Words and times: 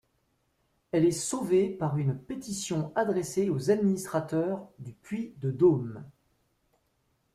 Elle 0.91 1.05
est 1.05 1.11
sauvée 1.11 1.69
par 1.69 1.97
une 1.99 2.17
pétition 2.17 2.91
adressée 2.95 3.51
aux 3.51 3.69
Administrateurs 3.69 4.67
du 4.79 4.93
Puy-de-Dôme. 4.93 6.03